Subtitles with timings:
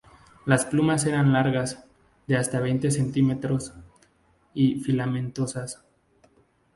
[0.47, 1.85] Las plumas eran largas,
[2.25, 3.71] de hasta veinte centímetros,
[4.51, 5.83] y filamentosas.